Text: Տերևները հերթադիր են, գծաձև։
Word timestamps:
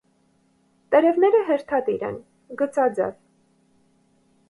Տերևները 0.95 1.43
հերթադիր 1.51 2.07
են, 2.09 2.19
գծաձև։ 2.63 3.17